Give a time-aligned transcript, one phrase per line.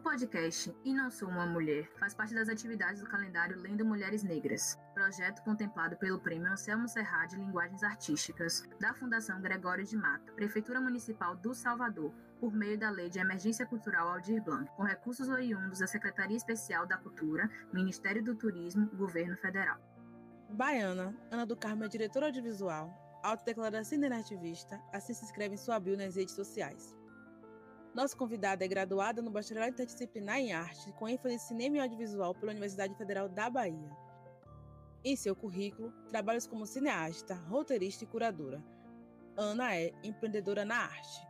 [0.00, 4.22] O podcast E Não Sou Uma Mulher faz parte das atividades do calendário Lendo Mulheres
[4.22, 10.32] Negras, projeto contemplado pelo Prêmio Anselmo Serra de Linguagens Artísticas, da Fundação Gregório de Mato,
[10.32, 15.28] Prefeitura Municipal do Salvador, por meio da Lei de Emergência Cultural Aldir Blanc, com recursos
[15.28, 19.78] oriundos da Secretaria Especial da Cultura, Ministério do Turismo, Governo Federal.
[20.48, 22.90] Baiana, Ana do Carmo é diretora audiovisual,
[23.22, 26.98] autodeclarada cineativista, assim se inscreve em sua bio nas redes sociais.
[27.94, 32.34] Nossa convidada é graduada no Bacharelado Interdisciplinar em Arte, com ênfase em Cinema e Audiovisual
[32.34, 33.90] pela Universidade Federal da Bahia.
[35.04, 38.62] Em seu currículo, trabalhos como cineasta, roteirista e curadora.
[39.36, 41.26] Ana é empreendedora na arte.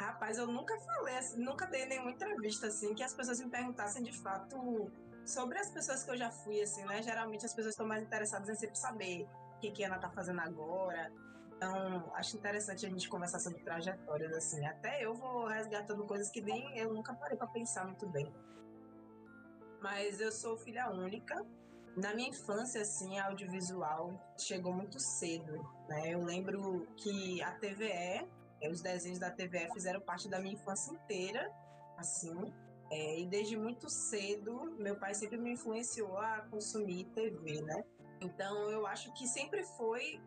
[0.00, 4.02] Rapaz, eu nunca falei, assim, nunca dei nenhuma entrevista assim que as pessoas me perguntassem
[4.02, 4.90] de fato
[5.24, 7.02] sobre as pessoas que eu já fui, assim, né?
[7.02, 10.10] Geralmente as pessoas estão mais interessadas em sempre saber o que, que a Ana tá
[10.10, 11.12] fazendo agora,
[11.60, 14.64] então, acho interessante a gente conversar sobre trajetórias, assim.
[14.64, 18.32] Até eu vou resgatando coisas que nem eu nunca parei para pensar muito bem.
[19.82, 21.44] Mas eu sou filha única.
[21.94, 25.52] Na minha infância, assim, audiovisual chegou muito cedo,
[25.86, 26.14] né?
[26.14, 28.26] Eu lembro que a TVE,
[28.62, 31.52] é, os desenhos da TVE fizeram parte da minha infância inteira,
[31.98, 32.54] assim.
[32.90, 37.84] É, e desde muito cedo, meu pai sempre me influenciou a consumir TV, né?
[38.22, 40.18] Então, eu acho que sempre foi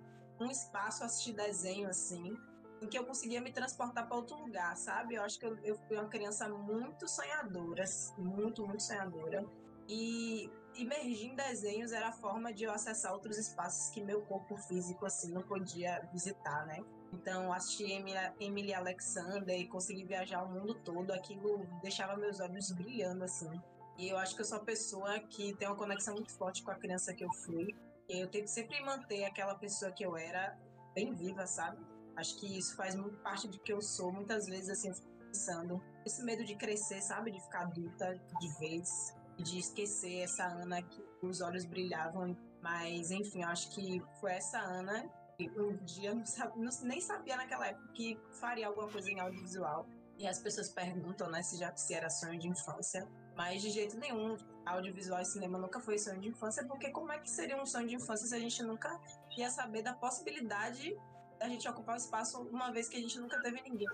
[0.44, 2.38] um espaço assistir desenho assim,
[2.82, 5.16] em que eu conseguia me transportar para outro lugar, sabe?
[5.16, 7.86] Eu acho que eu, eu fui uma criança muito sonhadora,
[8.18, 9.46] muito, muito sonhadora.
[9.88, 14.58] E imergir em desenhos era a forma de eu acessar outros espaços que meu corpo
[14.58, 16.84] físico assim não podia visitar, né?
[17.14, 18.04] Então, assistir
[18.40, 23.52] Emily Alexander e conseguir viajar o mundo todo, aquilo deixava meus olhos brilhando assim.
[23.98, 26.72] E eu acho que eu sou uma pessoa que tem uma conexão muito forte com
[26.72, 27.76] a criança que eu fui.
[28.10, 30.58] Eu tento sempre manter aquela pessoa que eu era
[30.94, 31.78] bem viva, sabe?
[32.16, 34.12] Acho que isso faz muito parte de que eu sou.
[34.12, 37.32] Muitas vezes, assim, pensando, esse medo de crescer, sabe?
[37.32, 42.38] De ficar adulta de vez, de esquecer essa Ana que os olhos brilhavam.
[42.62, 46.24] Mas, enfim, acho que foi essa Ana que um dia não,
[46.56, 49.88] não, nem sabia naquela época que faria alguma coisa em audiovisual.
[50.18, 53.08] E as pessoas perguntam, né, se já se era sonho de infância.
[53.36, 57.20] Mas de jeito nenhum, audiovisual e cinema nunca foi sonho de infância, porque como é
[57.20, 59.00] que seria um sonho de infância se a gente nunca
[59.38, 60.96] ia saber da possibilidade
[61.40, 63.88] da gente ocupar o espaço uma vez que a gente nunca teve ninguém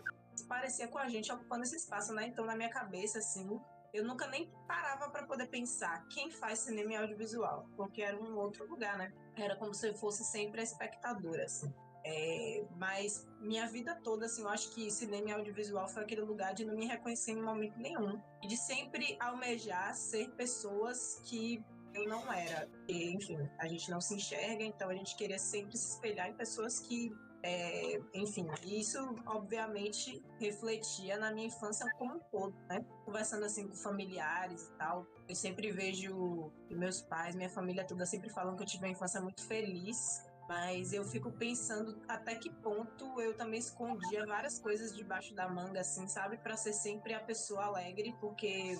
[0.47, 2.27] parecia com a gente ocupando esse espaço, né?
[2.27, 3.59] Então, na minha cabeça, assim,
[3.93, 8.37] eu nunca nem parava para poder pensar quem faz cinema e audiovisual, porque era um
[8.37, 9.11] outro lugar, né?
[9.35, 11.73] Era como se eu fosse sempre a espectadora, assim.
[12.03, 16.53] É, mas minha vida toda, assim, eu acho que cinema e audiovisual foi aquele lugar
[16.53, 18.21] de não me reconhecer em momento nenhum.
[18.41, 22.69] E de sempre almejar ser pessoas que eu não era.
[22.87, 26.33] E, enfim, a gente não se enxerga, então a gente queria sempre se espelhar em
[26.33, 27.11] pessoas que
[27.41, 32.83] é, enfim, isso obviamente refletia na minha infância como um todo, né?
[33.05, 38.29] Conversando assim com familiares e tal, eu sempre vejo meus pais, minha família toda sempre
[38.29, 43.21] falam que eu tive uma infância muito feliz, mas eu fico pensando até que ponto
[43.21, 46.37] eu também escondia várias coisas debaixo da manga, assim, sabe?
[46.37, 48.75] Para ser sempre a pessoa alegre, porque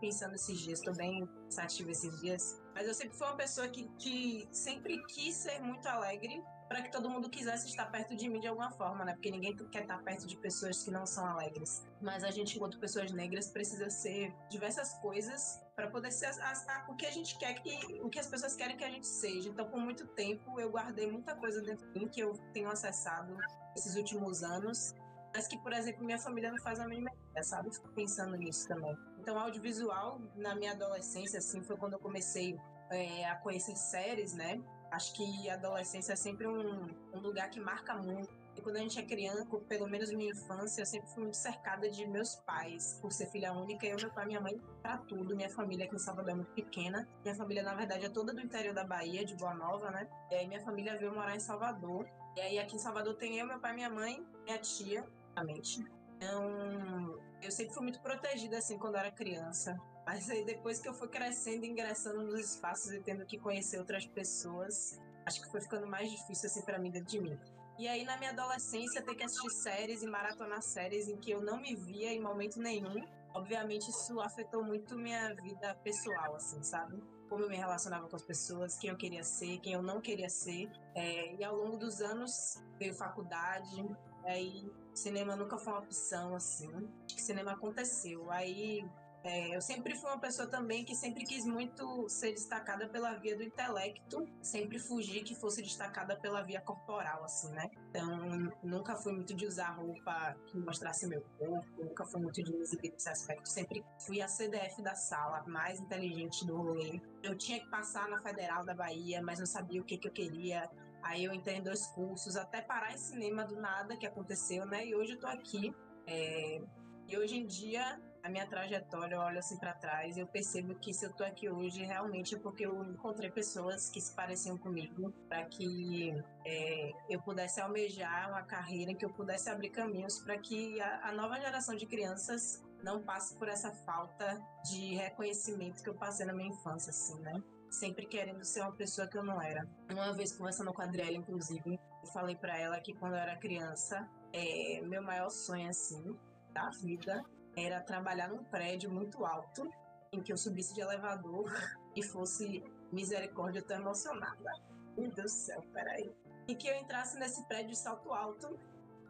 [0.00, 2.60] pensando esses dias, estou bem pensativa esses dias.
[2.74, 6.90] Mas eu sempre fui uma pessoa que, que sempre quis ser muito alegre para que
[6.90, 9.14] todo mundo quisesse estar perto de mim de alguma forma, né?
[9.14, 11.86] Porque ninguém quer estar perto de pessoas que não são alegres.
[12.02, 16.86] Mas a gente, enquanto pessoas negras, precisa ser diversas coisas para poder ser a, a,
[16.88, 19.48] o que a gente quer que o que as pessoas querem que a gente seja.
[19.48, 23.36] Então, por muito tempo eu guardei muita coisa dentro de mim que eu tenho acessado
[23.76, 24.94] esses últimos anos
[25.34, 27.74] mas que, por exemplo, minha família não faz a mínima ideia, sabe?
[27.74, 28.96] Fico pensando nisso também.
[29.18, 32.56] Então, audiovisual, na minha adolescência, assim, foi quando eu comecei
[32.88, 34.62] é, a conhecer séries, né?
[34.92, 38.32] Acho que a adolescência é sempre um, um lugar que marca muito.
[38.56, 41.90] E quando a gente é criança, pelo menos minha infância, eu sempre fui muito cercada
[41.90, 43.86] de meus pais, por ser filha única.
[43.86, 45.34] Eu, meu pai minha mãe, para tudo.
[45.34, 47.08] Minha família aqui em Salvador é muito pequena.
[47.22, 50.08] Minha família, na verdade, é toda do interior da Bahia, de Boa Nova, né?
[50.30, 52.08] E aí minha família veio morar em Salvador.
[52.36, 55.04] E aí aqui em Salvador tem eu, meu pai, minha mãe, minha tia,
[55.34, 55.84] realmente.
[56.16, 59.76] Então, eu sempre fui muito protegida, assim, quando era criança.
[60.06, 64.06] Mas aí depois que eu fui crescendo, ingressando nos espaços e tendo que conhecer outras
[64.06, 67.38] pessoas, acho que foi ficando mais difícil assim para mim dentro de mim.
[67.78, 71.42] E aí na minha adolescência ter que assistir séries e maratonar séries em que eu
[71.42, 73.04] não me via em momento nenhum,
[73.34, 77.02] obviamente isso afetou muito minha vida pessoal, assim, sabe?
[77.28, 80.28] Como eu me relacionava com as pessoas, quem eu queria ser, quem eu não queria
[80.28, 80.70] ser.
[80.94, 83.84] É, e ao longo dos anos veio faculdade,
[84.24, 86.70] aí cinema nunca foi uma opção, assim.
[87.04, 88.30] Acho que cinema aconteceu.
[88.30, 88.84] Aí
[89.24, 93.34] É, eu sempre fui uma pessoa também que sempre quis muito ser destacada pela via
[93.34, 97.70] do intelecto, sempre fugi que fosse destacada pela via corporal, assim, né?
[97.88, 102.52] Então, nunca fui muito de usar roupa que mostrasse meu corpo, nunca fui muito de
[102.52, 103.48] me exibir nesse aspecto.
[103.48, 107.00] Sempre fui a CDF da sala, mais inteligente do rolê.
[107.22, 110.12] Eu tinha que passar na Federal da Bahia, mas não sabia o que, que eu
[110.12, 110.70] queria.
[111.02, 114.86] Aí eu entrei em dois cursos, até parar em cinema do nada que aconteceu, né?
[114.86, 115.74] E hoje eu tô aqui.
[116.06, 116.60] É...
[117.08, 120.94] E hoje em dia a minha trajetória, eu olho assim para trás, eu percebo que
[120.94, 125.12] se eu tô aqui hoje, realmente é porque eu encontrei pessoas que se pareciam comigo,
[125.28, 126.10] para que
[126.46, 131.12] é, eu pudesse almejar uma carreira, que eu pudesse abrir caminhos para que a, a
[131.12, 134.40] nova geração de crianças não passe por essa falta
[134.70, 137.42] de reconhecimento que eu passei na minha infância, assim, né?
[137.70, 139.68] Sempre querendo ser uma pessoa que eu não era.
[139.90, 143.36] Uma vez conversando com a Adriela, inclusive, eu falei para ela que quando eu era
[143.36, 146.16] criança, é, meu maior sonho, assim,
[146.54, 147.22] da vida
[147.56, 149.68] era trabalhar num prédio muito alto,
[150.12, 151.50] em que eu subisse de elevador
[151.94, 152.62] e fosse
[152.92, 154.52] misericórdia, eu tô emocionada.
[154.96, 156.14] Meu Deus do céu, peraí.
[156.46, 158.58] E que eu entrasse nesse prédio de salto alto,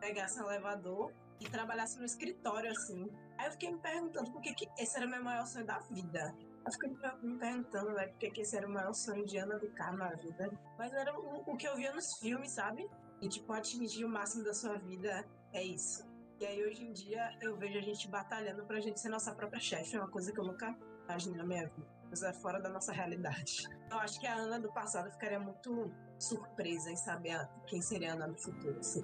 [0.01, 3.11] pegasse um elevador e trabalhasse no escritório, assim.
[3.37, 5.79] Aí eu fiquei me perguntando por que, que esse era o meu maior sonho da
[5.81, 6.35] vida.
[6.65, 6.91] Eu fiquei
[7.23, 9.99] me perguntando, né, por que, que esse era o maior sonho de Ana do Carmo
[9.99, 10.51] na vida.
[10.79, 12.89] Mas era o, o que eu via nos filmes, sabe?
[13.21, 16.14] E, tipo, atingir o máximo da sua vida é isso.
[16.41, 19.61] E aí hoje em dia eu vejo a gente batalhando pra gente ser nossa própria
[19.61, 21.87] chefe, é uma coisa que eu nunca imaginei na minha vida.
[22.11, 23.65] Mas é fora da nossa realidade.
[23.91, 28.15] Eu acho que a Ana do passado ficaria muito surpresa em saber quem seria a
[28.15, 28.79] Ana do futuro.
[28.79, 29.03] Assim.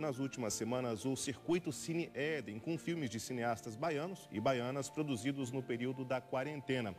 [0.00, 5.52] Nas últimas semanas, o circuito Cine Éden, com filmes de cineastas baianos e baianas produzidos
[5.52, 6.94] no período da quarentena.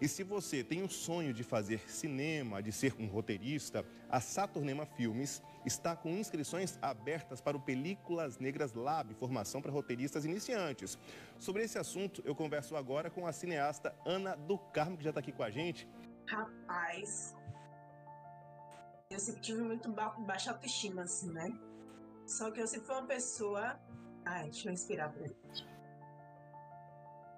[0.00, 4.84] E se você tem o sonho de fazer cinema, de ser um roteirista, a Saturnema
[4.84, 10.98] Filmes está com inscrições abertas para o Películas Negras Lab, formação para roteiristas iniciantes.
[11.38, 15.20] Sobre esse assunto, eu converso agora com a cineasta Ana do Carmo, que já está
[15.20, 15.88] aqui com a gente.
[16.26, 17.34] Rapaz,
[19.10, 21.48] eu sempre tive muito ba baixa autoestima, assim, né?
[22.26, 23.78] Só que eu sempre fui uma pessoa.
[24.24, 25.26] Ai, deixa eu respirar pra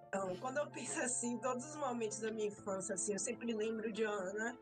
[0.08, 3.93] Então, quando eu penso assim, todos os momentos da minha infância, assim, eu sempre lembro
[3.93, 4.56] de Ana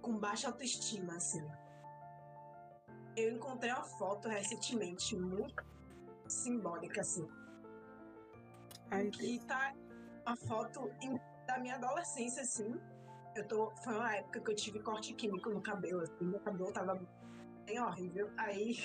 [0.00, 1.44] com baixa autoestima, assim.
[3.16, 5.64] Eu encontrei uma foto recentemente muito
[6.28, 7.26] simbólica, assim.
[8.90, 9.74] Ai, e tá
[10.26, 10.90] uma foto
[11.46, 12.78] da minha adolescência, assim.
[13.34, 16.24] Eu tô, foi uma época que eu tive corte químico no cabelo, assim.
[16.24, 17.00] Meu cabelo tava
[17.64, 18.30] bem horrível.
[18.36, 18.76] Aí,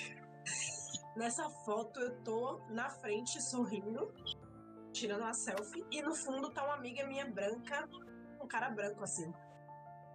[1.14, 4.12] nessa foto, eu tô na frente sorrindo,
[4.92, 7.88] tirando uma selfie, e no fundo tá uma amiga minha branca,
[8.40, 9.30] um cara branco, assim.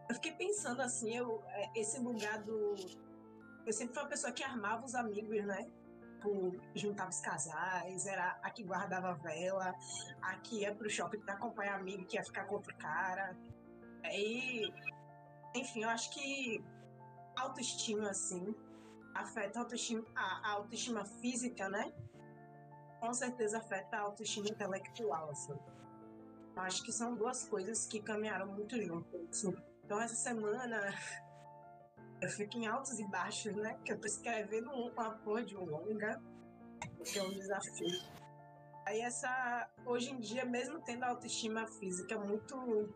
[0.09, 2.75] Eu fiquei pensando assim, eu, é, esse lugar do,
[3.67, 5.69] eu sempre fui uma pessoa que armava os amigos, né?
[6.21, 9.75] Por, juntava os casais, era a que guardava a vela,
[10.21, 13.37] a que ia pro shopping para acompanhar amigo que ia ficar com outro cara.
[14.05, 14.71] E,
[15.53, 16.63] enfim, eu acho que
[17.35, 18.55] autoestima, assim,
[19.13, 21.91] afeta a autoestima, a autoestima física, né?
[23.01, 25.53] Com certeza afeta a autoestima intelectual, assim.
[26.55, 29.21] Eu acho que são duas coisas que caminharam muito juntas.
[29.29, 29.53] Assim.
[29.83, 30.93] Então, essa semana
[32.21, 33.73] eu fico em altos e baixos, né?
[33.75, 36.21] Porque eu tô escrevendo uma porra de um longa,
[37.03, 38.01] que é um desafio.
[38.85, 42.89] Aí essa, hoje em dia, mesmo tendo a autoestima física muito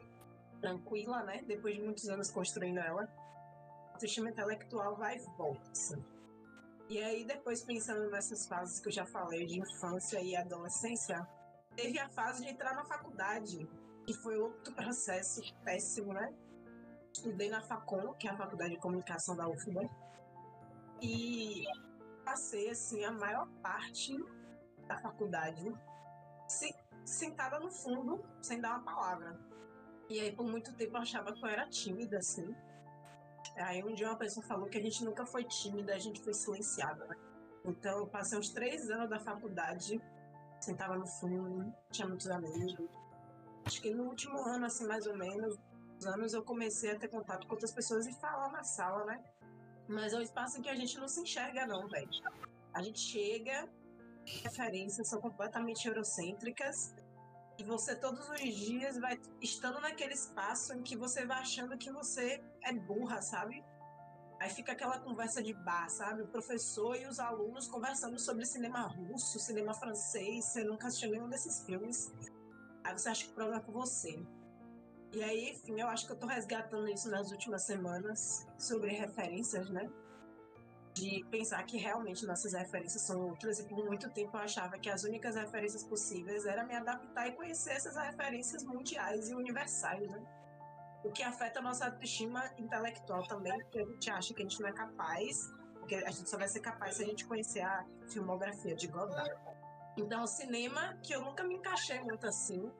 [0.59, 1.43] tranquila, né?
[1.45, 6.01] Depois de muitos anos construindo ela, a autoestima intelectual vai e volta, assim.
[6.89, 11.25] E aí, depois pensando nessas fases que eu já falei, de infância e adolescência,
[11.75, 13.67] teve a fase de entrar na faculdade,
[14.05, 16.33] que foi outro processo péssimo, né?
[17.13, 19.89] Estudei na FACOM, que é a Faculdade de Comunicação da UFBA,
[21.01, 21.63] e
[22.23, 24.15] passei assim a maior parte
[24.87, 25.73] da faculdade
[26.47, 29.39] se, sentada no fundo, sem dar uma palavra.
[30.09, 32.55] E aí por muito tempo eu achava que eu era tímida assim.
[33.55, 36.33] Aí um dia uma pessoa falou que a gente nunca foi tímida, a gente foi
[36.33, 37.05] silenciada.
[37.05, 37.15] Né?
[37.65, 40.01] Então eu passei uns três anos da faculdade,
[40.59, 42.89] sentava no fundo, tinha muitos amigos.
[43.65, 45.57] Acho que no último ano, assim, mais ou menos,
[46.05, 49.23] anos eu comecei a ter contato com outras pessoas e falar na sala, né?
[49.87, 52.09] Mas é um espaço em que a gente não se enxerga, não, velho.
[52.73, 53.67] A gente chega,
[54.25, 56.95] referências são completamente eurocêntricas,
[57.57, 61.91] e você todos os dias vai estando naquele espaço em que você vai achando que
[61.91, 63.63] você é burra, sabe?
[64.39, 66.23] Aí fica aquela conversa de bar, sabe?
[66.23, 71.29] O professor e os alunos conversando sobre cinema russo, cinema francês, você nunca assistiu nenhum
[71.29, 72.11] desses filmes.
[72.83, 74.19] Aí você acha que o problema é com você.
[75.13, 79.69] E aí, enfim, eu acho que eu tô resgatando isso nas últimas semanas, sobre referências,
[79.69, 79.89] né?
[80.93, 84.89] de pensar que realmente nossas referências são outras e por muito tempo eu achava que
[84.89, 90.21] as únicas referências possíveis era me adaptar e conhecer essas referências mundiais e universais, né?
[91.03, 94.61] O que afeta a nossa autoestima intelectual também, porque a gente acha que a gente
[94.61, 97.85] não é capaz, porque a gente só vai ser capaz se a gente conhecer a
[98.09, 99.31] filmografia de Godard.
[99.97, 102.71] Então, o cinema, que eu nunca me encaixei muito assim,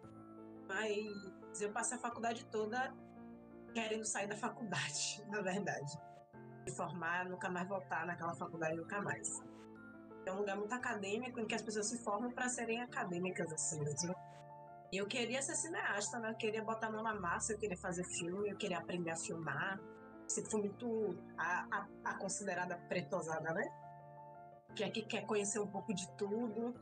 [0.68, 0.96] mas
[1.60, 2.94] eu passei a faculdade toda
[3.74, 6.00] querendo sair da faculdade, na verdade
[6.66, 9.42] se formar, nunca mais voltar naquela faculdade, nunca mais.
[10.26, 13.80] É um lugar muito acadêmico em que as pessoas se formam para serem acadêmicas, assim
[13.84, 14.16] mesmo.
[14.92, 16.32] E eu queria ser cineasta, né?
[16.32, 19.16] Eu queria botar a mão na massa, eu queria fazer filme, eu queria aprender a
[19.16, 19.80] filmar.
[20.28, 23.64] Sempre fui muito a, a, a considerada pretosada, né?
[24.76, 26.76] Que é que quer conhecer um pouco de tudo.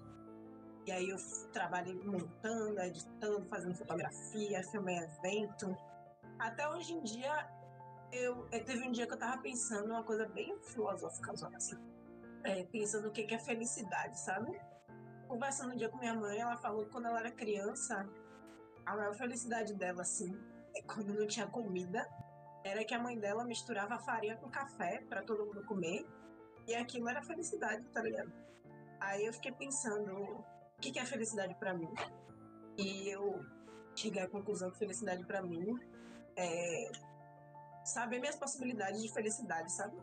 [0.86, 1.18] E aí eu
[1.52, 5.78] trabalhei montando, editando, fazendo fotografia, filmei evento.
[6.40, 7.48] Até hoje em dia
[8.12, 11.78] eu, eu, teve um dia que eu tava pensando uma coisa bem filosófica, assim.
[12.44, 14.60] É, pensando o que, que é felicidade, sabe?
[15.28, 18.08] Conversando um dia com minha mãe, ela falou que quando ela era criança,
[18.86, 20.34] a maior felicidade dela, assim,
[20.76, 22.10] é quando não tinha comida,
[22.64, 26.08] era que a mãe dela misturava farinha com café para todo mundo comer,
[26.66, 28.32] e aquilo era felicidade, tá ligado?
[29.00, 30.44] Aí eu fiquei pensando,
[30.80, 31.94] o que, é felicidade para mim?
[32.78, 33.46] E eu
[33.94, 35.78] cheguei à conclusão que felicidade para mim
[36.38, 36.90] é
[37.84, 39.98] saber minhas possibilidades de felicidade, sabe?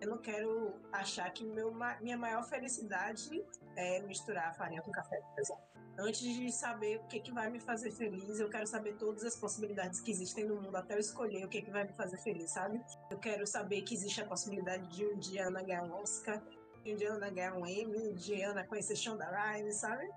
[0.00, 3.44] Eu não quero achar que meu, minha maior felicidade
[3.76, 5.62] é misturar farinha com café, por exemplo.
[5.96, 9.36] Antes de saber o que, que vai me fazer feliz, eu quero saber todas as
[9.36, 12.50] possibilidades que existem no mundo até eu escolher o que, que vai me fazer feliz,
[12.50, 12.84] sabe?
[13.08, 16.42] Eu quero saber que existe a possibilidade de um dia Ana ganhar um Oscar,
[16.86, 20.08] de um dia Ana ganhar um Emmy, de Ana conhecer Shonda Rhimes, sabe?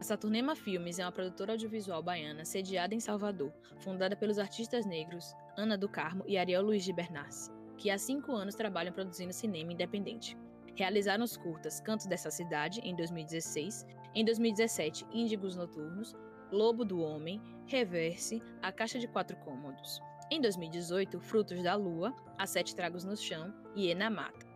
[0.00, 5.32] A Saturnema Filmes é uma produtora audiovisual baiana sediada em Salvador, fundada pelos artistas negros
[5.56, 9.72] Ana do Carmo e Ariel Luiz de Bernassi, que há cinco anos trabalham produzindo cinema
[9.72, 10.36] independente.
[10.74, 16.16] Realizaram os curtas Cantos dessa Cidade, em 2016, em 2017 Índigos Noturnos,
[16.50, 20.00] Lobo do Homem, Reverse, A Caixa de Quatro Cômodos.
[20.28, 24.51] Em 2018, Frutos da Lua, A Sete Tragos no Chão e Ena Mata.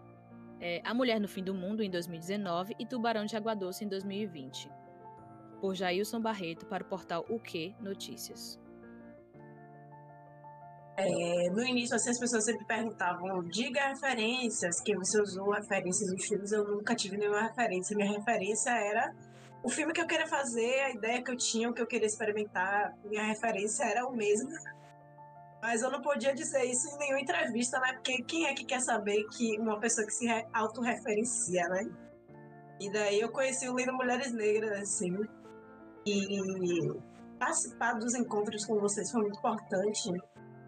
[0.60, 3.88] É, a Mulher no Fim do Mundo, em 2019 e Tubarão de Água Doce, em
[3.88, 4.70] 2020
[5.60, 8.58] por Jailson Barreto para o portal O Que Notícias.
[10.98, 16.18] É, no início, assim, as pessoas sempre perguntavam, diga referências, que você usou referências em
[16.18, 17.94] filmes, eu nunca tive nenhuma referência.
[17.94, 19.14] Minha referência era
[19.62, 22.06] o filme que eu queria fazer, a ideia que eu tinha, o que eu queria
[22.06, 24.48] experimentar, minha referência era o mesmo.
[25.62, 27.94] Mas eu não podia dizer isso em nenhuma entrevista, né?
[27.94, 31.90] Porque quem é que quer saber que uma pessoa que se autorreferencia, né?
[32.78, 35.16] E daí eu conheci o livro Mulheres Negras, assim,
[36.06, 36.94] e
[37.38, 40.12] participar dos encontros com vocês foi muito importante,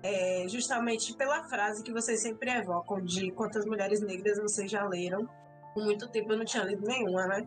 [0.02, 5.28] é, justamente pela frase que vocês sempre evocam de quantas mulheres negras vocês já leram.
[5.75, 7.47] Por muito tempo eu não tinha lido nenhuma, né?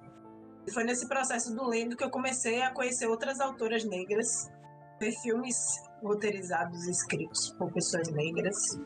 [0.65, 4.49] E foi nesse processo do lendo que eu comecei a conhecer outras autoras negras,
[4.99, 5.57] ver filmes
[6.01, 8.79] roteirizados e escritos por pessoas negras.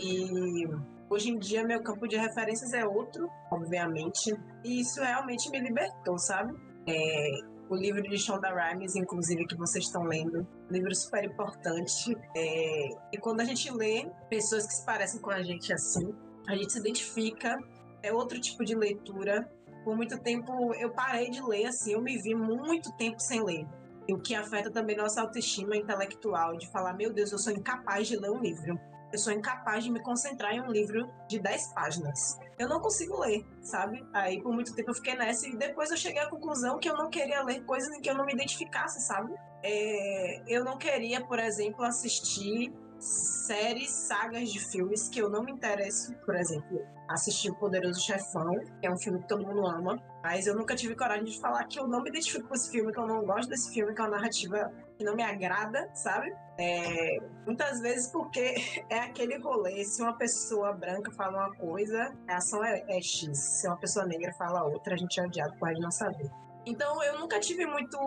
[0.00, 0.66] E
[1.08, 4.34] hoje em dia meu campo de referências é outro, obviamente.
[4.64, 6.54] E isso realmente me libertou, sabe?
[6.86, 10.46] É, o livro de Shonda Rhimes, inclusive, que vocês estão lendo.
[10.68, 12.14] Um livro super importante.
[12.36, 12.88] É...
[13.12, 16.14] E quando a gente lê pessoas que se parecem com a gente assim,
[16.46, 17.58] a gente se identifica.
[18.02, 19.50] É outro tipo de leitura.
[19.84, 23.66] Por muito tempo eu parei de ler assim, eu me vi muito tempo sem ler.
[24.10, 28.16] O que afeta também nossa autoestima intelectual, de falar, meu Deus, eu sou incapaz de
[28.16, 28.78] ler um livro
[29.12, 32.38] eu sou incapaz de me concentrar em um livro de 10 páginas.
[32.58, 34.02] Eu não consigo ler, sabe?
[34.12, 36.96] Aí por muito tempo eu fiquei nessa e depois eu cheguei à conclusão que eu
[36.96, 39.34] não queria ler coisas em que eu não me identificasse, sabe?
[39.62, 45.52] É, eu não queria, por exemplo, assistir séries, sagas de filmes que eu não me
[45.52, 50.00] interesso, por exemplo, assistir O Poderoso Chefão, que é um filme que todo mundo ama,
[50.22, 52.92] mas eu nunca tive coragem de falar que eu não me identifico com esse filme,
[52.92, 56.32] que eu não gosto desse filme, que é uma narrativa que não me agrada, sabe?
[56.58, 58.54] É, muitas vezes porque
[58.88, 63.36] é aquele rolê, se uma pessoa branca fala uma coisa, a ação é, é X,
[63.36, 66.30] se uma pessoa negra fala outra, a gente é odiado por não saber.
[66.64, 67.98] Então eu nunca tive muito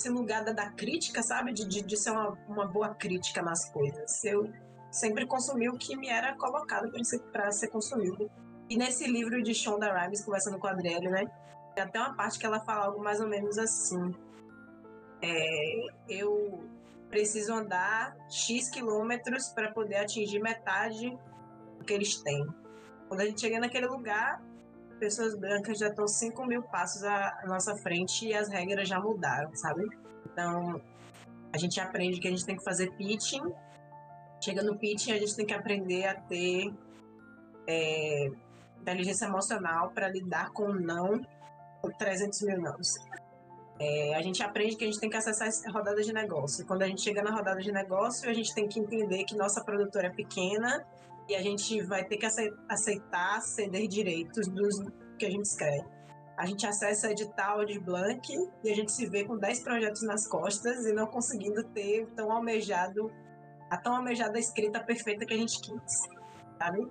[0.00, 1.52] esse lugar da, da crítica, sabe?
[1.52, 4.24] De, de, de ser uma, uma boa crítica nas coisas.
[4.24, 4.50] Eu
[4.90, 8.30] sempre consumi o que me era colocado para ser, ser consumido.
[8.68, 11.26] E nesse livro de Shonda Rhimes, conversando com a Adriele, né?
[11.74, 14.14] Tem até uma parte que ela fala algo mais ou menos assim.
[15.22, 16.64] É, eu
[17.10, 21.10] preciso andar X quilômetros para poder atingir metade
[21.78, 22.46] do que eles têm.
[23.08, 24.40] Quando a gente chega naquele lugar,
[25.00, 29.52] pessoas brancas já estão 5 mil passos à nossa frente e as regras já mudaram,
[29.56, 29.88] sabe?
[30.26, 30.80] Então,
[31.52, 33.42] a gente aprende que a gente tem que fazer pitching.
[34.40, 36.72] Chega no pitching, a gente tem que aprender a ter
[37.66, 38.30] é,
[38.80, 41.20] inteligência emocional para lidar com não,
[41.80, 42.76] com 300 mil não.
[43.80, 46.66] É, a gente aprende que a gente tem que acessar a rodada de negócio.
[46.66, 49.64] Quando a gente chega na rodada de negócio, a gente tem que entender que nossa
[49.64, 50.86] produtora é pequena
[51.30, 52.26] e a gente vai ter que
[52.68, 54.80] aceitar ceder direitos dos
[55.16, 55.86] que a gente escreve.
[56.36, 60.26] A gente acessa edital de Blank e a gente se vê com 10 projetos nas
[60.26, 63.12] costas e não conseguindo ter tão almejado,
[63.70, 66.08] a tão almejada escrita perfeita que a gente quis,
[66.58, 66.90] sabe?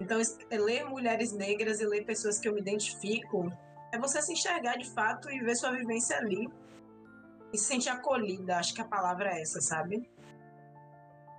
[0.00, 3.48] Então, ler mulheres negras e ler pessoas que eu me identifico
[3.92, 6.48] é você se enxergar de fato e ver sua vivência ali
[7.52, 8.56] e se sentir acolhida.
[8.56, 10.10] Acho que a palavra é essa, sabe?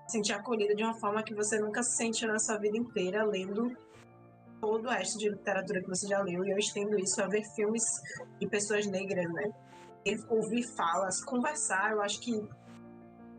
[0.08, 3.76] Sentir acolhida de uma forma que você nunca se sente na sua vida inteira lendo
[4.60, 6.46] todo o resto de literatura que você já leu.
[6.46, 7.84] E eu estendo isso a ver filmes
[8.40, 9.52] de pessoas negras, né?
[10.06, 11.92] E ouvir falas, conversar.
[11.92, 12.48] Eu acho que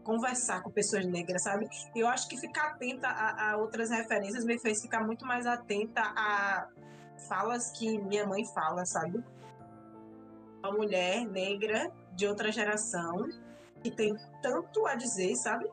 [0.04, 1.68] conversar com pessoas negras, sabe?
[1.94, 5.46] E eu acho que ficar atenta a, a, outras referências me fez ficar muito mais
[5.46, 6.66] atenta a
[7.28, 9.22] falas que minha mãe fala, sabe?
[10.62, 13.28] Uma mulher negra de outra geração
[13.82, 15.70] que tem tanto a dizer, sabe?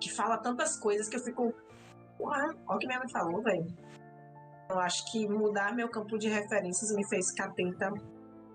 [0.00, 1.54] Que fala tantas coisas que eu fico.
[2.18, 3.66] Olha o que minha mãe falou, velho.
[4.68, 7.92] Eu acho que mudar meu campo de referências me fez ficar atenta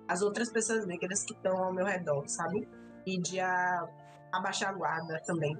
[0.08, 2.68] às outras pessoas negras que estão ao meu redor, sabe?
[3.06, 3.88] E de a,
[4.34, 5.58] abaixar a guarda também.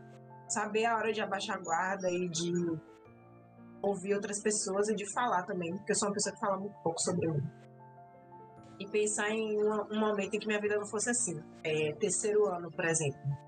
[0.48, 2.52] Saber a hora de abaixar a guarda e de
[3.82, 6.76] ouvir outras pessoas e de falar também, porque eu sou uma pessoa que fala muito
[6.82, 7.44] pouco sobre mim.
[8.80, 11.42] E pensar em um, um momento em que minha vida não fosse assim.
[11.64, 13.46] É, terceiro ano, por exemplo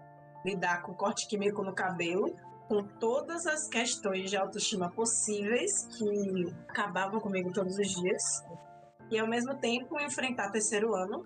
[0.47, 2.33] lidar com corte químico no cabelo,
[2.69, 8.45] com todas as questões de autoestima possíveis que acabavam comigo todos os dias,
[9.11, 11.25] e ao mesmo tempo enfrentar terceiro ano,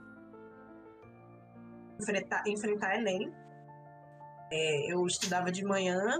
[1.99, 3.31] enfrentar, enfrentar Enem.
[4.51, 6.19] É, eu estudava de manhã,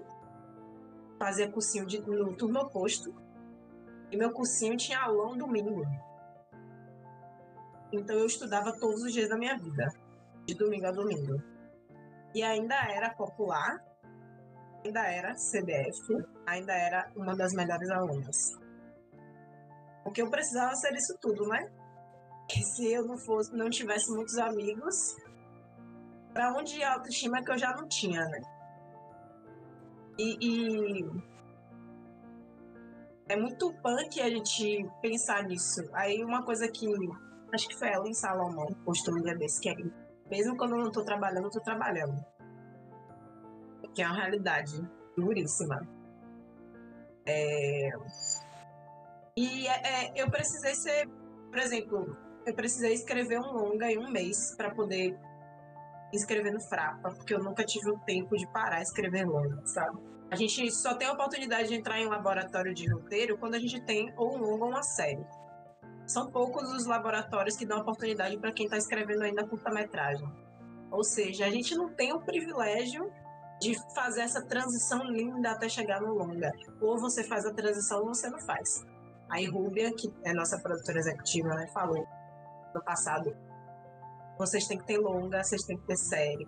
[1.20, 3.14] fazia cursinho de, no turno oposto,
[4.12, 5.86] e meu cursinho tinha aulão domingo.
[7.92, 9.92] Então eu estudava todos os dias da minha vida,
[10.46, 11.52] de domingo a domingo
[12.34, 13.84] e ainda era popular,
[14.84, 18.58] ainda era CDF, ainda era uma das melhores alunas.
[20.06, 21.72] O que eu precisava ser isso tudo, né?
[22.56, 25.16] E se eu não fosse, não tivesse muitos amigos,
[26.34, 28.42] para onde ir a autoestima que eu já não tinha, né?
[30.18, 31.06] E, e,
[33.30, 35.82] é muito punk a gente pensar nisso.
[35.94, 36.86] Aí uma coisa que
[37.54, 39.76] acho que foi ela em Salomão postou um dia desse, que é
[40.32, 42.26] mesmo quando eu não estou trabalhando, eu estou trabalhando.
[43.94, 44.82] Que é uma realidade
[45.18, 45.86] duríssima.
[47.26, 47.90] É...
[49.36, 51.08] E é, é, eu precisei ser,
[51.50, 55.20] por exemplo, eu precisei escrever um longa em um mês para poder
[56.14, 59.98] escrever no Frapa, porque eu nunca tive o tempo de parar escrever longa, sabe?
[60.30, 63.60] A gente só tem a oportunidade de entrar em um laboratório de roteiro quando a
[63.60, 65.26] gente tem ou um longa ou uma série.
[66.12, 70.30] São poucos os laboratórios que dão oportunidade para quem está escrevendo ainda curta-metragem.
[70.92, 73.10] Ou seja, a gente não tem o privilégio
[73.62, 76.52] de fazer essa transição linda até chegar no longa.
[76.82, 78.86] Ou você faz a transição ou você não faz.
[79.30, 82.06] Aí Rúbia, que é nossa produtora executiva, né, falou
[82.76, 83.34] no passado:
[84.38, 86.46] vocês têm que ter longa, vocês têm que ter série.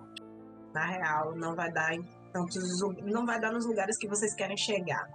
[0.73, 4.57] Na real, não vai dar em tantos, não vai dar nos lugares que vocês querem
[4.57, 5.07] chegar.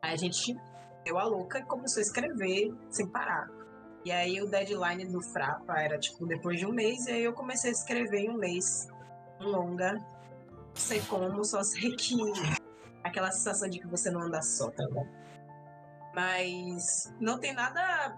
[0.00, 0.56] Aí a gente
[1.04, 3.48] deu a louca e começou a escrever sem parar.
[4.04, 7.32] E aí o deadline do Frapa era tipo depois de um mês, e aí eu
[7.32, 8.88] comecei a escrever em um mês,
[9.40, 9.92] um longa.
[9.94, 12.16] Não sei como, só sei que
[13.04, 15.06] aquela sensação de que você não anda só, tá bom?
[16.14, 18.16] Mas não tem nada.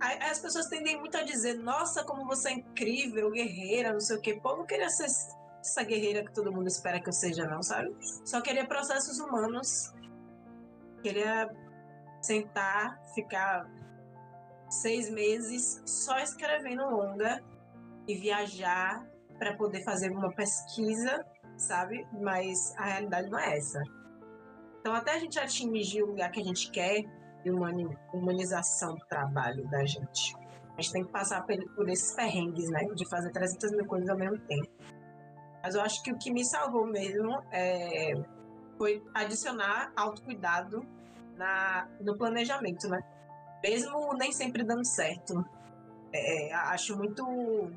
[0.00, 4.20] As pessoas tendem muito a dizer, nossa, como você é incrível, guerreira, não sei o
[4.20, 4.38] quê.
[4.40, 5.06] Pô, não queria ser
[5.60, 7.96] essa guerreira que todo mundo espera que eu seja, não, sabe?
[8.24, 9.92] Só queria processos humanos
[11.02, 11.48] Queria
[12.20, 13.70] sentar, ficar
[14.68, 17.42] seis meses só escrevendo longa
[18.06, 19.06] e viajar
[19.38, 21.24] para poder fazer uma pesquisa,
[21.56, 22.06] sabe?
[22.20, 23.80] Mas a realidade não é essa.
[24.80, 27.02] Então, até a gente atingir o lugar que a gente quer,
[27.44, 27.50] de
[28.12, 30.34] humanização do trabalho da gente,
[30.76, 32.84] a gente tem que passar por esses perrengues, né?
[32.94, 34.68] De fazer 300 mil coisas ao mesmo tempo.
[35.62, 38.12] Mas eu acho que o que me salvou mesmo é
[38.78, 40.86] foi adicionar autocuidado
[41.36, 43.00] na, no planejamento, né?
[43.62, 45.44] Mesmo nem sempre dando certo.
[46.12, 47.70] É, acho muito.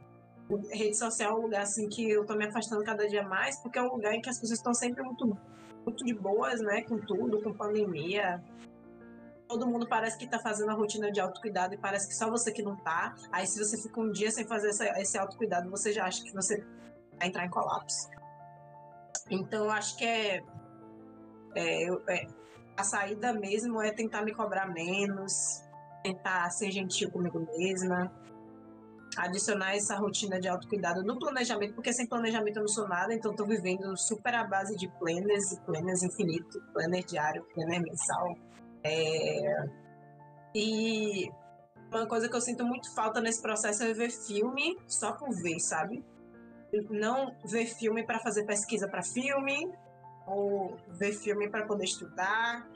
[0.71, 3.79] Rede social é um lugar assim que eu tô me afastando cada dia mais, porque
[3.79, 5.37] é um lugar em que as pessoas estão sempre muito,
[5.85, 6.83] muito de boas, né?
[6.83, 8.43] Com tudo, com pandemia.
[9.47, 12.51] Todo mundo parece que tá fazendo a rotina de autocuidado e parece que só você
[12.51, 13.15] que não tá.
[13.31, 16.33] Aí se você fica um dia sem fazer essa, esse autocuidado, você já acha que
[16.33, 16.65] você
[17.17, 18.09] vai entrar em colapso.
[19.29, 20.41] Então acho que é
[21.55, 22.27] é, eu, é,
[22.77, 25.61] a saída mesmo é tentar me cobrar menos,
[26.03, 28.11] tentar ser gentil comigo mesma,
[29.17, 33.31] adicionar essa rotina de autocuidado no planejamento, porque sem planejamento eu não sou nada, então
[33.31, 38.35] estou vivendo super à base de planners, planners infinito, planner diário, planner mensal.
[38.83, 39.65] É...
[40.55, 41.29] E
[41.91, 45.59] uma coisa que eu sinto muito falta nesse processo é ver filme só por ver,
[45.59, 46.03] sabe?
[46.89, 49.69] Não ver filme para fazer pesquisa para filme,
[50.27, 52.67] ou ver filme para poder estudar,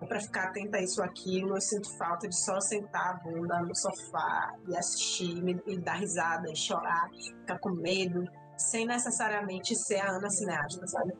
[0.00, 1.56] ou para ficar atenta a isso aquilo.
[1.56, 6.50] Eu sinto falta de só sentar a bunda no sofá e assistir, e dar risada,
[6.50, 8.24] e chorar, ficar com medo,
[8.56, 11.12] sem necessariamente ser a Ana cineasta, sabe?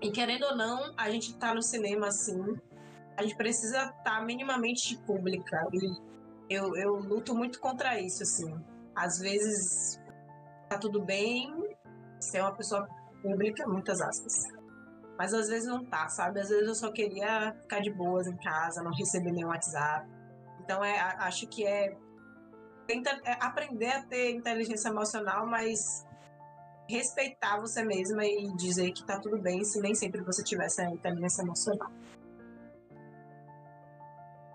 [0.00, 2.56] E querendo ou não, a gente tá no cinema assim,
[3.16, 5.66] a gente precisa estar tá minimamente pública.
[5.72, 5.96] E
[6.50, 8.54] eu, eu luto muito contra isso, assim.
[8.94, 10.00] Às vezes
[10.68, 11.52] tá tudo bem
[12.20, 12.88] ser uma pessoa
[13.22, 14.34] pública, muitas aspas.
[15.16, 16.40] Mas às vezes não tá, sabe?
[16.40, 20.08] Às vezes eu só queria ficar de boas em casa, não receber nenhum WhatsApp.
[20.60, 21.96] Então é, acho que é,
[22.86, 26.04] tenta, é aprender a ter inteligência emocional, mas
[26.88, 30.84] respeitar você mesma e dizer que tá tudo bem se nem sempre você tiver essa
[30.84, 31.90] inteligência emocional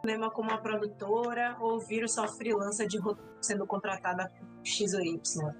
[0.09, 2.99] cinema como uma produtora ou vir só freelancer de
[3.41, 4.31] sendo contratada
[4.63, 5.53] X ou Y.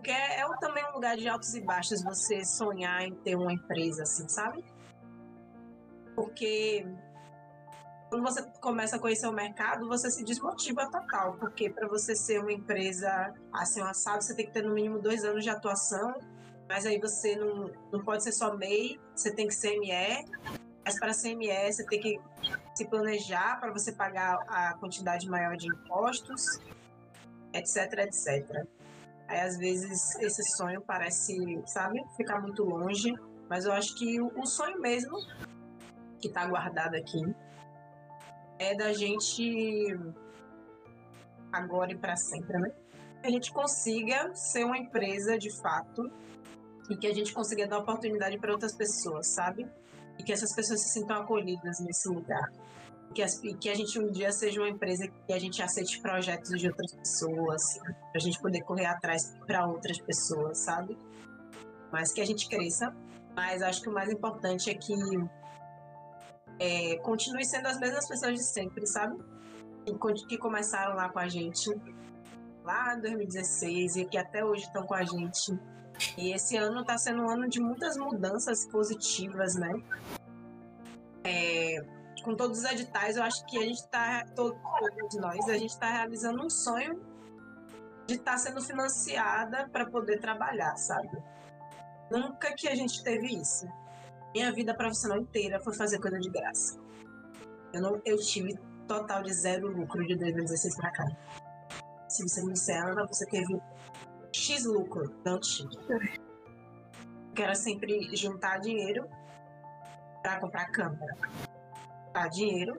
[0.00, 3.52] Porque é, é também um lugar de altos e baixos você sonhar em ter uma
[3.52, 4.64] empresa assim, sabe?
[6.14, 6.86] Porque
[8.08, 12.40] quando você começa a conhecer o mercado, você se desmotiva total, porque para você ser
[12.40, 16.14] uma empresa assim, assado, você tem que ter no mínimo dois anos de atuação,
[16.66, 20.24] mas aí você não, não pode ser só MEI, você tem que ser ME,
[20.82, 22.18] mas para ser ME você tem que
[22.74, 26.58] se planejar para você pagar a quantidade maior de impostos,
[27.52, 28.66] etc, etc.
[29.30, 33.14] Aí às vezes esse sonho parece, sabe, ficar muito longe,
[33.48, 35.16] mas eu acho que o, sonho mesmo
[36.20, 37.22] que está guardado aqui
[38.58, 39.96] é da gente
[41.52, 42.72] agora e para sempre, né?
[43.22, 46.10] Que a gente consiga ser uma empresa de fato
[46.90, 49.64] e que a gente consiga dar oportunidade para outras pessoas, sabe?
[50.20, 52.52] e que essas pessoas se sintam acolhidas nesse lugar.
[53.14, 56.50] Que, as, que a gente um dia seja uma empresa que a gente aceite projetos
[56.58, 60.96] de outras pessoas, para a gente poder correr atrás para outras pessoas, sabe?
[61.90, 62.94] Mas que a gente cresça.
[63.34, 64.94] Mas acho que o mais importante é que
[66.58, 69.18] é, continue sendo as mesmas pessoas de sempre, sabe?
[69.84, 71.70] Que, que começaram lá com a gente
[72.62, 75.58] lá em 2016 e que até hoje estão com a gente
[76.16, 79.72] e esse ano está sendo um ano de muitas mudanças positivas, né?
[81.24, 81.84] É,
[82.22, 84.58] com todos os editais, eu acho que a gente está, todos
[85.14, 87.00] nós, a gente está realizando um sonho
[88.06, 91.10] de estar tá sendo financiada para poder trabalhar, sabe?
[92.10, 93.66] Nunca que a gente teve isso.
[94.34, 96.78] Minha vida profissional inteira foi fazer coisa de graça.
[97.72, 101.06] Eu, não, eu tive total de zero lucro de 2016 para cá.
[102.08, 103.60] Se você me disser, Ana, você teve
[104.32, 105.70] X lucro, não tive.
[107.34, 109.08] Quero sempre juntar dinheiro
[110.22, 111.16] para comprar câmera,
[112.20, 112.78] juntar dinheiro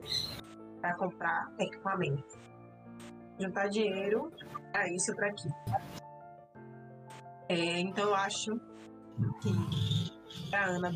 [0.80, 2.38] para comprar equipamento,
[3.38, 4.32] juntar dinheiro
[4.70, 5.48] para isso para aqui.
[7.48, 8.60] É, então eu acho
[9.40, 10.90] que para Ana,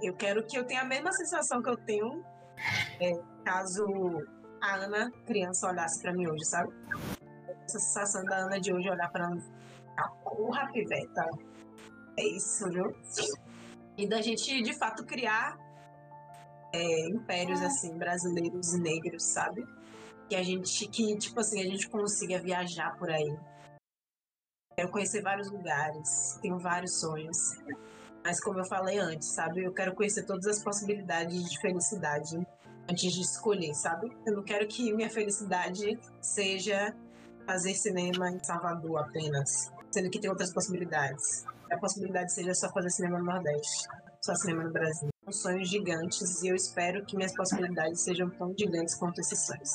[0.00, 2.24] eu quero que eu tenha a mesma sensação que eu tenho
[3.00, 3.12] é,
[3.44, 3.84] caso
[4.60, 6.72] a Ana criança olhasse para mim hoje, sabe?
[7.64, 9.42] essa sensação da Ana de hoje olhar pra Ana.
[9.96, 11.28] Ah, porra, piveta.
[12.18, 12.94] É isso, viu?
[13.96, 15.56] E da gente, de fato, criar
[16.72, 17.66] é, impérios, é.
[17.66, 19.66] assim, brasileiros e negros, sabe?
[20.28, 23.36] Que a gente, que, tipo assim, a gente consiga viajar por aí.
[24.74, 27.36] Quero conhecer vários lugares, tenho vários sonhos.
[28.24, 29.64] Mas como eu falei antes, sabe?
[29.64, 32.36] Eu quero conhecer todas as possibilidades de felicidade
[32.88, 34.10] antes de escolher, sabe?
[34.24, 36.94] Eu não quero que minha felicidade seja
[37.46, 41.44] fazer cinema em Salvador apenas, sendo que tem outras possibilidades.
[41.70, 43.88] A possibilidade seja só fazer cinema no Nordeste,
[44.24, 45.08] só cinema no Brasil.
[45.24, 49.70] São sonhos gigantes e eu espero que minhas possibilidades sejam tão gigantes quanto esses sonhos.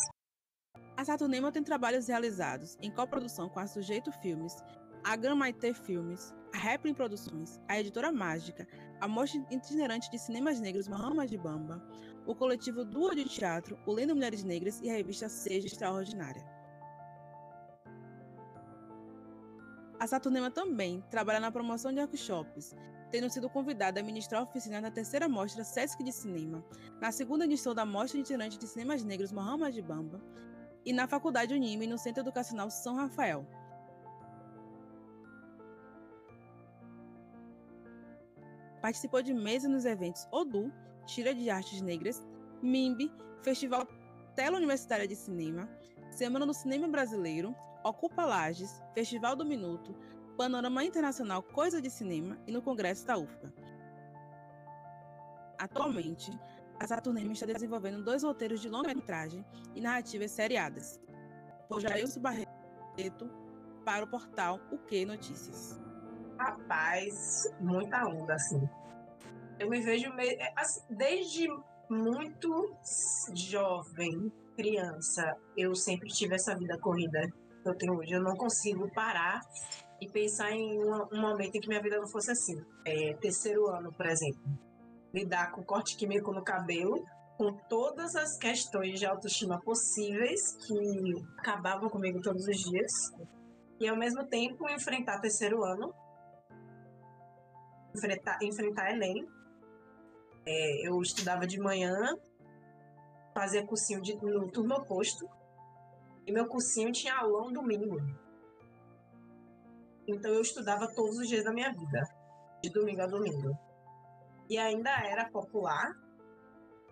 [0.96, 4.56] A Saturnema tem trabalhos realizados em coprodução com a Sujeito Filmes,
[5.04, 8.68] a Gramaité Filmes, a Replin Produções, a Editora Mágica,
[9.00, 11.84] a Mostra Itinerante de Cinemas Negros Mahama de Bamba,
[12.26, 16.44] o coletivo Duo de Teatro, o Lendo Mulheres Negras e a revista Seja Extraordinária.
[20.00, 22.76] A Saturnema também trabalha na promoção de workshops,
[23.12, 26.64] tendo sido convidada a ministrar a oficina na terceira mostra Sesc de Cinema,
[27.00, 30.22] na segunda edição da Mostra Itinerante de Cinemas Negros Mohamed Bamba
[30.86, 33.46] e na Faculdade Unime no Centro Educacional São Rafael.
[38.82, 40.72] Participou de mesas nos eventos ODU,
[41.06, 42.26] Tira de Artes Negras,
[42.62, 43.88] MIMB, Festival
[44.36, 45.68] Tela Universitária de Cinema,
[46.12, 49.96] Semana do Cinema Brasileiro, Ocupa Lages, Festival do Minuto,
[50.38, 53.52] Panorama Internacional Coisa de Cinema e no Congresso da UFPA.
[55.58, 56.32] Atualmente,
[56.80, 61.02] a Saturnema está desenvolvendo dois roteiros de longa-metragem e narrativas seriadas,
[61.68, 63.28] por Jailson Barreto
[63.84, 65.82] para o portal O Que Notícias.
[66.38, 68.70] Rapaz, muita onda, assim.
[69.58, 71.48] Eu me vejo meio, assim, desde
[71.90, 72.76] muito
[73.34, 77.28] jovem, criança, eu sempre tive essa vida corrida
[77.64, 78.14] que eu tenho hoje.
[78.14, 79.42] Eu não consigo parar
[80.00, 82.64] e pensar em um, um momento em que minha vida não fosse assim.
[82.86, 84.42] É, terceiro ano, por exemplo.
[85.14, 87.04] Lidar com corte químico no cabelo,
[87.38, 92.92] com todas as questões de autoestima possíveis que acabavam comigo todos os dias.
[93.80, 95.94] E ao mesmo tempo enfrentar terceiro ano,
[97.96, 99.28] enfrentar, enfrentar Enem.
[100.46, 102.16] É, eu estudava de manhã,
[103.34, 105.30] fazia cursinho de, no turno oposto,
[106.26, 107.98] e meu cursinho tinha aula um domingo.
[110.08, 112.02] Então eu estudava todos os dias da minha vida,
[112.64, 113.58] de domingo a domingo.
[114.50, 115.92] E ainda era popular,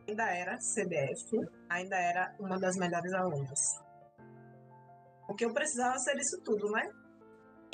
[0.08, 1.32] ainda era CDF,
[1.70, 3.60] ainda era uma das melhores alunas.
[5.26, 6.92] Porque eu precisava ser isso tudo, né?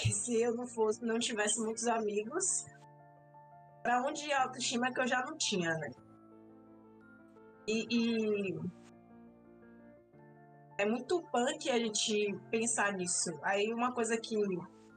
[0.06, 2.66] E se eu não fosse, não tivesse muitos amigos,
[3.82, 5.92] para onde ir a autoestima que eu já não tinha, né?
[7.68, 8.60] E, e,
[10.78, 13.32] é muito punk a gente pensar nisso.
[13.44, 14.36] Aí uma coisa que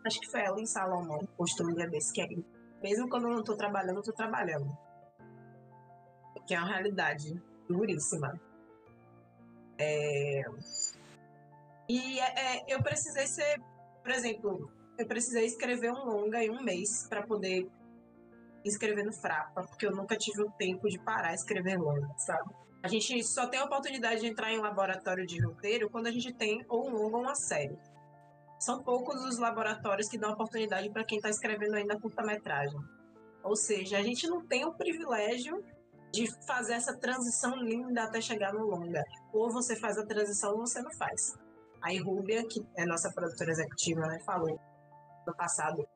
[0.04, 2.28] acho que foi ela em Salomão postou um dia desse, que é
[2.82, 4.76] mesmo quando eu não tô trabalhando, eu tô trabalhando.
[6.46, 8.38] Que é uma realidade duríssima.
[9.78, 10.42] É...
[11.88, 13.60] E é, é, eu precisei ser,
[14.02, 17.70] por exemplo, eu precisei escrever um longa em um mês para poder
[18.64, 22.54] escrever no Frapa, porque eu nunca tive o tempo de parar a escrever longa, sabe?
[22.82, 26.10] A gente só tem a oportunidade de entrar em um laboratório de roteiro quando a
[26.10, 27.78] gente tem ou um longa ou uma série.
[28.64, 32.81] São poucos os laboratórios que dão oportunidade para quem está escrevendo ainda curta-metragem.
[33.42, 35.62] Ou seja, a gente não tem o privilégio
[36.11, 39.05] de fazer essa transição linda até chegar no longa.
[39.35, 41.37] Ou você faz a transição ou você não faz.
[41.83, 44.59] Aí Rúbia, que é nossa produtora executiva, né, falou
[45.27, 45.87] no passado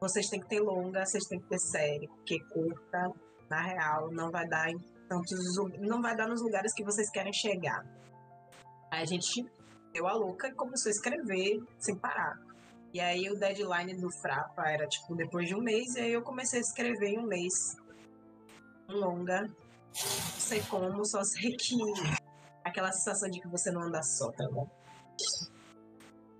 [0.00, 3.10] vocês têm que ter longa, vocês têm que ter série, porque curta,
[3.50, 7.32] na real, não vai dar em tantos, não vai dar nos lugares que vocês querem
[7.32, 7.84] chegar.
[8.92, 9.44] A gente
[9.94, 12.36] deu a louca e começou a escrever sem parar.
[12.92, 16.22] E aí o deadline do Frapa era tipo depois de um mês, e aí eu
[16.22, 17.76] comecei a escrever em um mês.
[18.88, 19.42] Um longa.
[19.42, 21.76] Não sei como, só sei que
[22.64, 24.68] aquela sensação de que você não anda só, tá bom?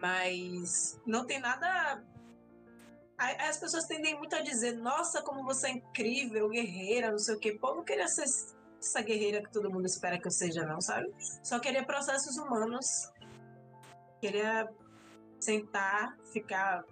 [0.00, 2.02] Mas não tem nada
[3.16, 7.38] as pessoas tendem muito a dizer, nossa, como você é incrível, guerreira, não sei o
[7.38, 7.52] quê.
[7.52, 10.80] Pô, eu não queria ser essa guerreira que todo mundo espera que eu seja, não,
[10.80, 11.10] sabe?
[11.42, 13.10] Só queria processos humanos.
[14.24, 14.66] Queria
[15.38, 16.82] sentar, ficar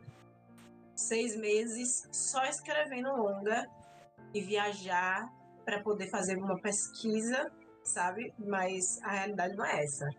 [0.95, 3.67] seis meses só escrevendo longa
[4.35, 5.33] e viajar
[5.65, 7.51] para poder fazer uma pesquisa,
[7.83, 8.35] sabe?
[8.39, 10.11] Mas a realidade não é essa.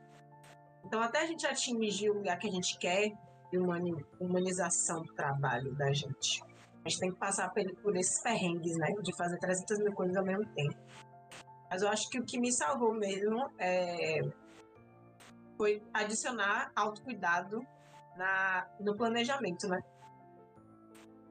[0.84, 3.12] Então, até a gente atingir o lugar que a gente quer,
[3.52, 3.58] e
[4.20, 6.42] humanização do trabalho da gente.
[6.84, 8.88] A gente tem que passar por esses perrengues, né?
[9.04, 10.80] De fazer 300 mil coisas ao mesmo tempo.
[11.70, 14.20] Mas eu acho que o que me salvou mesmo é...
[15.58, 17.66] foi adicionar autocuidado
[18.18, 19.84] na, no planejamento, né?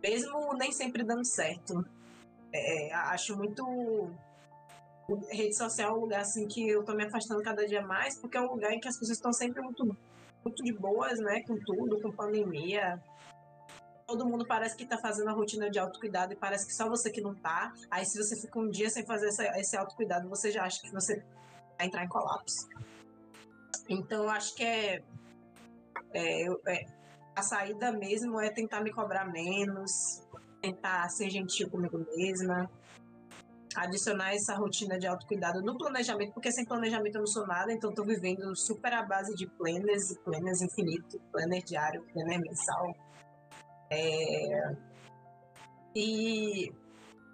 [0.03, 1.85] Mesmo nem sempre dando certo.
[2.53, 4.11] É, acho muito
[5.31, 8.37] rede social é um lugar assim que eu tô me afastando cada dia mais, porque
[8.37, 9.97] é um lugar em que as pessoas estão sempre muito
[10.45, 11.43] muito de boas, né?
[11.43, 13.01] Com tudo, com pandemia.
[14.07, 17.11] Todo mundo parece que tá fazendo a rotina de autocuidado e parece que só você
[17.11, 17.73] que não tá.
[17.89, 20.91] Aí se você fica um dia sem fazer essa, esse autocuidado, você já acha que
[20.91, 21.25] você
[21.79, 22.69] vai entrar em colapso.
[23.89, 25.03] Então acho que é,
[26.15, 26.87] é, é
[27.35, 29.91] a saída mesmo é tentar me cobrar menos,
[30.61, 32.71] tentar ser gentil comigo mesma,
[33.75, 37.91] adicionar essa rotina de autocuidado no planejamento, porque sem planejamento eu não sou nada, então
[37.91, 42.95] estou vivendo super à base de planners e planners infinito, planner diário, planner mensal.
[43.91, 44.77] É...
[45.95, 46.73] E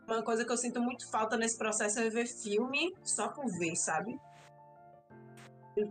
[0.06, 3.76] uma coisa que eu sinto muito falta nesse processo é ver filme só por ver,
[3.76, 4.18] sabe?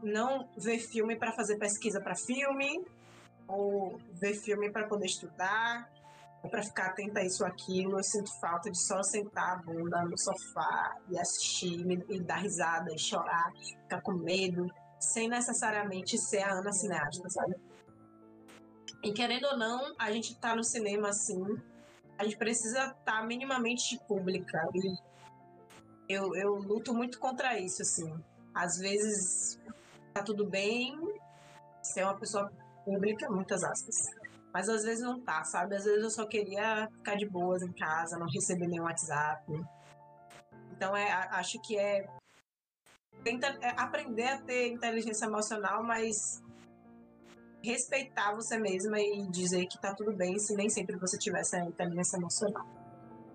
[0.03, 2.85] Não ver filme para fazer pesquisa para filme,
[3.47, 5.89] ou ver filme para poder estudar,
[6.49, 7.97] para ficar atenta a isso ou aquilo.
[7.97, 12.93] Eu sinto falta de só sentar a bunda no sofá e assistir, e dar risada,
[12.93, 17.55] e chorar, ficar com medo, sem necessariamente ser a Ana cineasta, sabe?
[19.03, 21.43] E querendo ou não, a gente tá no cinema assim,
[22.17, 24.67] a gente precisa estar tá minimamente pública.
[24.73, 24.97] E
[26.09, 28.11] eu, eu luto muito contra isso, assim.
[28.53, 29.56] Às vezes
[30.17, 30.97] tá tudo bem
[31.81, 32.51] ser uma pessoa
[32.83, 33.95] pública, muitas aspas.
[34.53, 35.75] Mas às vezes não tá, sabe?
[35.75, 39.43] Às vezes eu só queria ficar de boas em casa, não receber nenhum WhatsApp.
[40.71, 42.07] Então é, acho que é,
[43.23, 46.41] tenta, é aprender a ter inteligência emocional, mas
[47.63, 51.59] respeitar você mesma e dizer que tá tudo bem se nem sempre você tiver essa
[51.59, 52.76] inteligência emocional.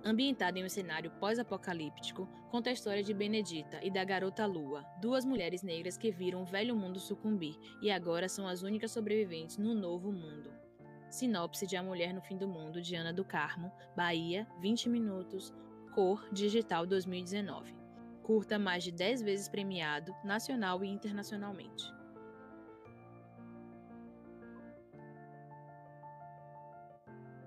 [0.04, 5.24] Ambientada em um cenário pós-apocalíptico, conta a história de Benedita e da garota Lua, duas
[5.24, 9.74] mulheres negras que viram o velho mundo sucumbir e agora são as únicas sobreviventes no
[9.74, 10.50] novo mundo.
[11.08, 15.54] Sinopse de A Mulher no Fim do Mundo, de Ana do Carmo, Bahia, 20 minutos,
[15.94, 17.72] Cor Digital 2019.
[18.24, 21.84] Curta mais de 10 vezes premiado, nacional e internacionalmente.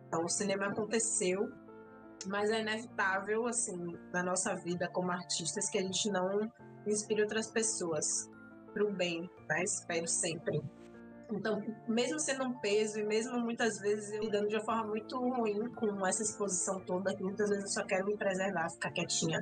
[0.07, 1.51] Então, o cinema aconteceu
[2.27, 6.51] mas é inevitável, assim, na nossa vida como artistas, que a gente não
[6.85, 8.29] inspire outras pessoas
[8.73, 9.63] para o bem, né?
[9.63, 10.61] Espero sempre.
[11.31, 15.17] Então, mesmo sendo um peso e mesmo muitas vezes eu lidando de uma forma muito
[15.17, 19.41] ruim com essa exposição toda, que muitas vezes eu só quero me preservar, ficar quietinha,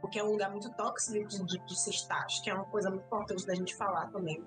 [0.00, 2.22] porque é um lugar muito tóxico de, de, de se estar.
[2.24, 4.44] Acho que é uma coisa muito importante da gente falar também.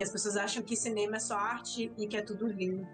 [0.00, 2.86] As pessoas acham que cinema é só arte e que é tudo lindo.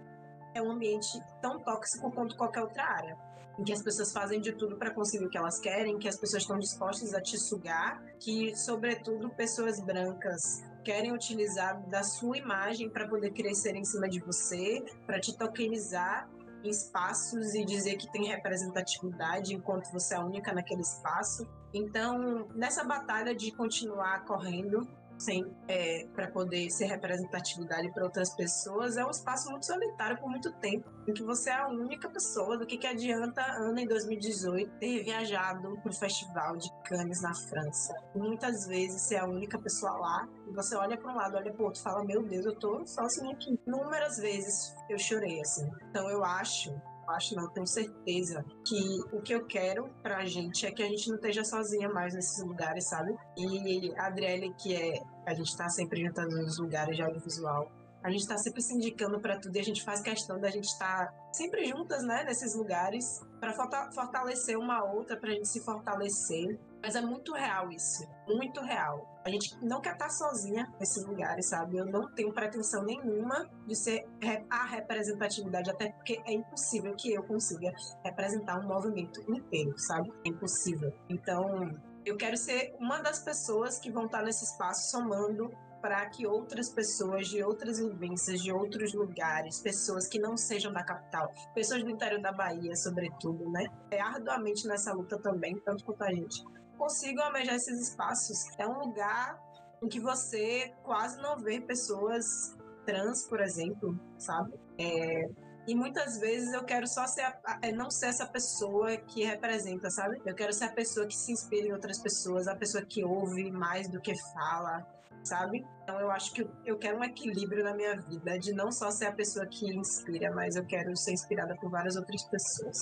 [0.54, 4.52] É um ambiente tão tóxico quanto qualquer outra área em que as pessoas fazem de
[4.52, 8.02] tudo para conseguir o que elas querem, que as pessoas estão dispostas a te sugar,
[8.18, 14.20] que, sobretudo, pessoas brancas querem utilizar da sua imagem para poder crescer em cima de
[14.20, 16.28] você, para te tokenizar
[16.64, 21.46] em espaços e dizer que tem representatividade enquanto você é única naquele espaço.
[21.72, 24.86] Então, nessa batalha de continuar correndo,
[25.20, 30.30] sem é, para poder ser representatividade para outras pessoas é um espaço muito solitário por
[30.30, 32.56] muito tempo, em que você é a única pessoa.
[32.56, 37.34] Do que, que adianta Ana em 2018 ter viajado para o festival de Cannes na
[37.34, 37.94] França?
[38.14, 41.62] Muitas vezes ser a única pessoa lá e você olha para um lado, olha para
[41.62, 43.58] o outro, fala meu Deus, eu tô sozinha aqui.
[43.66, 45.68] Inúmeras vezes eu chorei assim.
[45.90, 46.74] Então eu acho
[47.10, 51.08] acho, não, tenho certeza que o que eu quero pra gente é que a gente
[51.08, 53.14] não esteja sozinha mais nesses lugares, sabe?
[53.36, 57.70] E a Adriele, que é, a gente tá sempre juntando nos lugares de audiovisual,
[58.02, 60.64] a gente tá sempre se indicando para tudo e a gente faz questão da gente
[60.64, 63.52] estar tá sempre juntas, né, nesses lugares, para
[63.92, 66.58] fortalecer uma outra, pra gente se fortalecer.
[66.82, 69.06] Mas é muito real isso, muito real.
[69.22, 71.76] A gente não quer estar sozinha nesses lugares, sabe?
[71.76, 74.06] Eu não tenho pretensão nenhuma de ser
[74.48, 77.70] a representatividade, até porque é impossível que eu consiga
[78.02, 80.10] representar um movimento inteiro, sabe?
[80.24, 80.90] É impossível.
[81.10, 81.70] Então,
[82.06, 86.68] eu quero ser uma das pessoas que vão estar nesse espaço somando para que outras
[86.68, 91.90] pessoas de outras vivências, de outros lugares, pessoas que não sejam da capital, pessoas do
[91.90, 93.66] interior da Bahia, sobretudo, né?
[93.90, 96.44] É arduamente nessa luta também, tanto quanto a gente
[96.76, 98.46] consigam almejar esses espaços.
[98.58, 99.38] É um lugar
[99.82, 104.52] em que você quase não vê pessoas trans, por exemplo, sabe?
[104.78, 105.28] É,
[105.66, 109.90] e muitas vezes eu quero só ser a, é, não ser essa pessoa que representa,
[109.90, 110.20] sabe?
[110.24, 113.50] Eu quero ser a pessoa que se inspira em outras pessoas, a pessoa que ouve
[113.50, 114.86] mais do que fala,
[115.22, 115.64] sabe?
[115.82, 119.06] Então eu acho que eu quero um equilíbrio na minha vida, de não só ser
[119.06, 122.78] a pessoa que inspira, mas eu quero ser inspirada por várias outras pessoas.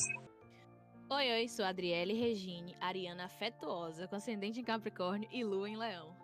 [1.11, 6.15] Oi, oi, sou Adriele Regine, ariana afetuosa, com ascendente em Capricórnio e lua em Leão.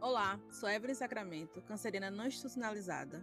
[0.00, 3.22] Olá, sou Evelyn Sacramento, canceriana não institucionalizada.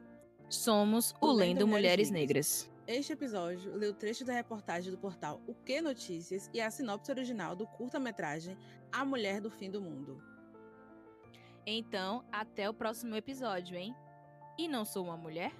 [0.50, 2.72] Somos o, o Lendo, Lendo Mulheres, Mulheres Negras.
[2.86, 7.56] Este episódio leu trecho da reportagem do portal O Que Notícias e a sinopse original
[7.56, 8.56] do curta-metragem
[8.92, 10.37] A Mulher do Fim do Mundo.
[11.70, 13.94] Então, até o próximo episódio, hein?
[14.58, 15.52] E não sou uma mulher?